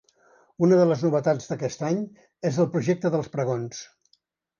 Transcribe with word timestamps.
Una 0.67 0.77
de 0.79 0.85
les 0.91 1.03
novetats 1.07 1.51
d’aquest 1.51 1.83
any 1.89 1.99
és 2.51 2.57
el 2.63 2.71
projecte 2.77 3.13
dels 3.17 3.29
pregons. 3.37 3.83